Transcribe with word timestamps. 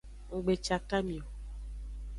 Nggbecakami 0.35 1.15
o. 1.21 1.23